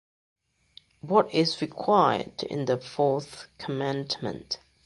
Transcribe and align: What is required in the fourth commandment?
What 1.01 1.31
is 1.31 1.61
required 1.61 2.41
in 2.41 2.65
the 2.65 2.79
fourth 2.79 3.45
commandment? 3.59 4.57